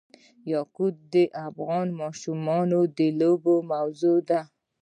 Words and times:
یاقوت 0.53 0.95
د 1.13 1.15
افغان 1.47 1.87
ماشومانو 2.01 2.79
د 2.97 2.99
لوبو 3.19 3.55
موضوع 3.71 4.17
ده. 4.29 4.41